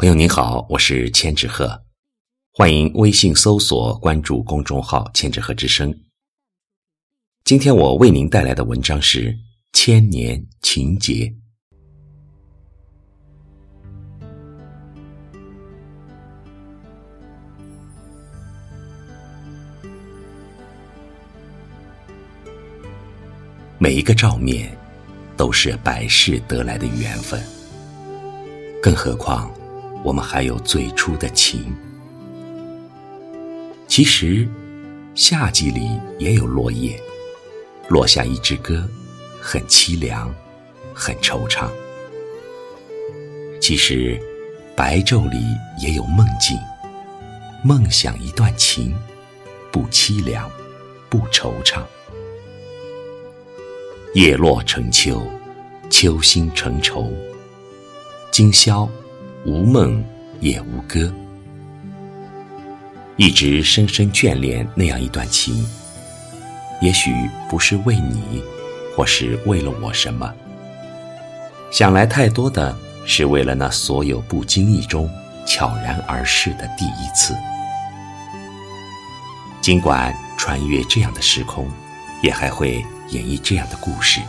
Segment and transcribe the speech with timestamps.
[0.00, 1.78] 朋友您好，我是千纸鹤，
[2.54, 5.94] 欢迎微信搜索关注公众号“千纸鹤之声”。
[7.44, 9.30] 今天我为您带来的文章是
[9.74, 11.26] 《千年情结》。
[23.76, 24.74] 每一个照面，
[25.36, 27.38] 都是百世得来的缘分，
[28.82, 29.59] 更何况。
[30.02, 31.74] 我们还有最初的情。
[33.86, 34.48] 其实，
[35.14, 36.98] 夏季里也有落叶，
[37.88, 38.88] 落下一支歌，
[39.40, 40.32] 很凄凉，
[40.94, 41.68] 很惆怅。
[43.60, 44.18] 其实，
[44.74, 45.36] 白昼里
[45.78, 46.56] 也有梦境，
[47.62, 48.94] 梦想一段情，
[49.70, 50.50] 不凄凉，
[51.10, 51.82] 不惆怅。
[54.14, 55.22] 叶落成秋，
[55.90, 57.12] 秋心成愁，
[58.30, 58.88] 今宵。
[59.50, 60.00] 无梦
[60.38, 61.12] 也无歌，
[63.16, 65.66] 一直深深眷恋那样一段情。
[66.80, 67.12] 也许
[67.48, 68.40] 不是为你，
[68.94, 70.32] 或是为了我什么。
[71.72, 75.10] 想来太多的是为了那所有不经意中
[75.44, 77.34] 悄然而逝的第一次。
[79.60, 81.68] 尽管穿越这样的时空，
[82.22, 84.20] 也还会演绎这样的故事，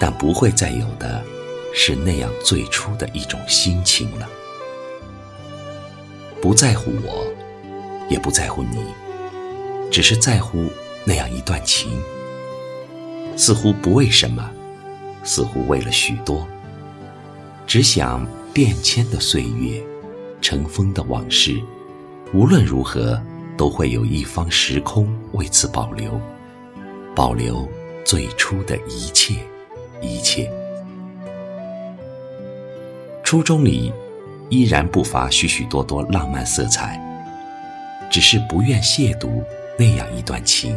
[0.00, 1.22] 但不会再有的。
[1.72, 4.28] 是那样最初的一种心情了，
[6.40, 7.26] 不在乎我，
[8.08, 8.78] 也不在乎你，
[9.90, 10.66] 只是在乎
[11.04, 11.90] 那样一段情。
[13.36, 14.50] 似乎不为什么，
[15.22, 16.46] 似乎为了许多。
[17.66, 19.80] 只想变迁的岁月，
[20.40, 21.60] 尘封的往事，
[22.32, 23.22] 无论如何，
[23.56, 26.20] 都会有一方时空为此保留，
[27.14, 27.68] 保留
[28.04, 29.34] 最初的一切，
[30.00, 30.50] 一切。
[33.28, 33.92] 初衷里，
[34.48, 36.98] 依然不乏许许多多浪漫色彩，
[38.10, 39.44] 只是不愿亵渎
[39.78, 40.74] 那样一段情，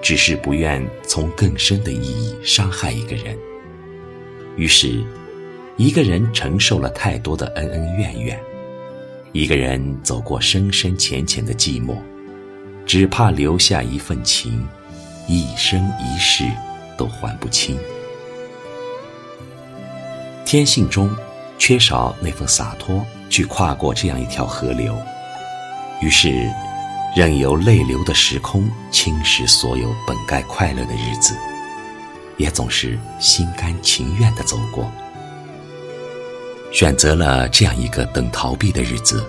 [0.00, 3.36] 只是不愿从更深的意义伤害一个人。
[4.56, 5.02] 于是，
[5.76, 8.38] 一个人承受了太多的恩恩怨怨，
[9.32, 11.96] 一个人走过深深浅浅的寂寞，
[12.86, 14.64] 只怕留下一份情，
[15.26, 16.44] 一生一世
[16.96, 17.76] 都还不清。
[20.44, 21.10] 天性中。
[21.64, 25.00] 缺少那份洒脱，去跨过这样一条河流，
[26.00, 26.50] 于是，
[27.14, 31.36] 任由泪流的时空侵蚀所有本该快乐的日子，
[32.36, 34.90] 也总是心甘情愿地走过。
[36.72, 39.24] 选择了这样一个等逃避的日子，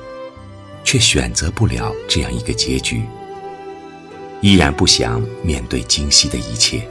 [0.84, 3.04] 却选择不了这样一个结局。
[4.42, 6.82] 依然不想面对今夕的一切，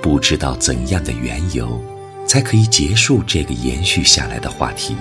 [0.00, 1.82] 不知道怎样的缘由。
[2.26, 4.96] 才可以结束这个延续下来的话题。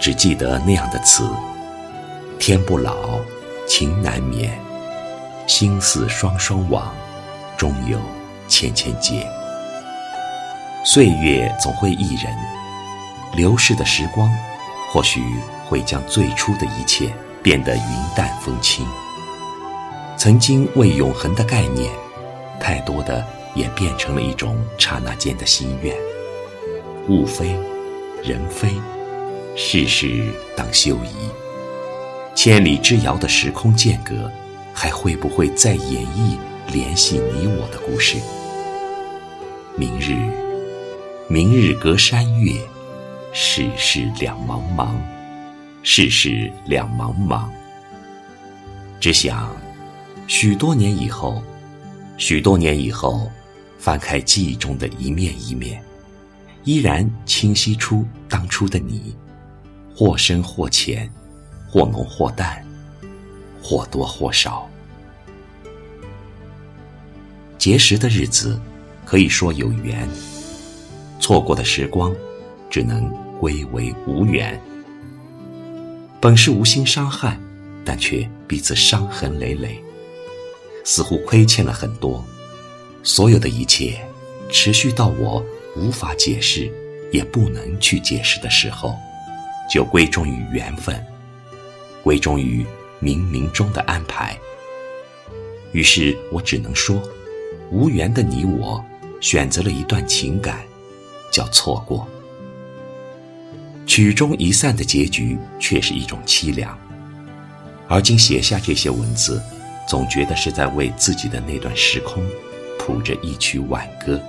[0.00, 1.30] 只记得那样的词：
[2.38, 3.18] 天不老，
[3.66, 4.50] 情难眠；
[5.46, 6.92] 心似双双往，
[7.56, 7.98] 终有
[8.48, 9.26] 千千结。
[10.84, 12.34] 岁月总会一人，
[13.34, 14.30] 流逝的时光，
[14.92, 15.22] 或许
[15.66, 17.10] 会将最初的一切
[17.42, 17.82] 变得云
[18.14, 18.86] 淡风轻。
[20.16, 21.90] 曾经为永恒的概念，
[22.60, 23.24] 太多的。
[23.54, 25.94] 也变成了一种刹那间的心愿。
[27.08, 27.56] 物非
[28.22, 28.70] 人非，
[29.54, 31.28] 世事当休矣。
[32.34, 34.30] 千里之遥的时空间隔，
[34.72, 36.36] 还会不会再演绎
[36.72, 38.16] 联系你我的故事？
[39.76, 40.16] 明日，
[41.28, 42.54] 明日隔山岳，
[43.32, 44.94] 世事两茫茫，
[45.82, 47.44] 世事两茫茫。
[48.98, 49.54] 只想，
[50.26, 51.42] 许多年以后，
[52.16, 53.30] 许多年以后。
[53.84, 55.84] 翻开记忆中的一面一面，
[56.64, 59.14] 依然清晰出当初的你，
[59.94, 61.12] 或深或浅，
[61.68, 62.64] 或浓或淡，
[63.62, 64.66] 或多或少。
[67.58, 68.58] 结识的日子，
[69.04, 70.08] 可以说有缘；
[71.20, 72.10] 错过的时光，
[72.70, 73.06] 只能
[73.38, 74.58] 归为无缘。
[76.22, 77.38] 本是无心伤害，
[77.84, 79.78] 但却彼此伤痕累累，
[80.86, 82.24] 似乎亏欠了很多。
[83.04, 84.00] 所有的一切，
[84.50, 85.44] 持续到我
[85.76, 86.72] 无法解释，
[87.12, 88.96] 也不能去解释的时候，
[89.70, 90.98] 就归终于缘分，
[92.02, 92.64] 归终于
[93.02, 94.34] 冥冥中的安排。
[95.72, 96.98] 于是我只能说，
[97.70, 98.82] 无缘的你我，
[99.20, 100.64] 选择了一段情感，
[101.30, 102.08] 叫错过。
[103.86, 106.76] 曲终一散的结局，却是一种凄凉。
[107.86, 109.42] 而今写下这些文字，
[109.86, 112.24] 总觉得是在为自己的那段时空。
[112.84, 114.20] 谱着一曲挽歌，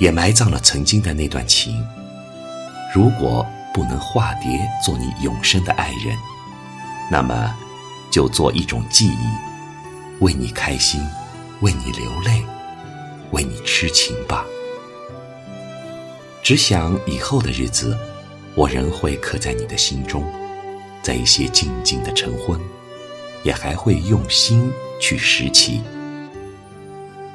[0.00, 1.86] 也埋葬了曾经的那段情。
[2.92, 6.18] 如果不能化蝶做你永生的爱人，
[7.08, 7.54] 那么
[8.10, 9.28] 就做一种记忆，
[10.18, 11.00] 为你开心，
[11.60, 12.44] 为你流泪，
[13.30, 14.44] 为你痴情吧。
[16.42, 17.96] 只想以后的日子，
[18.56, 20.24] 我仍会刻在你的心中，
[21.00, 22.60] 在一些静静的晨昏，
[23.44, 24.68] 也还会用心
[25.00, 25.80] 去拾起。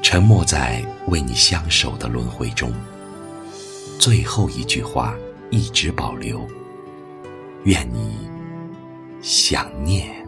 [0.01, 2.73] 沉默在为你相守的轮回中，
[3.99, 5.15] 最后一句话
[5.49, 6.45] 一直保留。
[7.63, 8.27] 愿你
[9.21, 10.20] 想念。